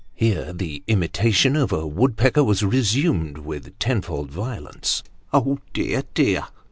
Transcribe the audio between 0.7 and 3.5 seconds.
imitation of a woodpecker was resumed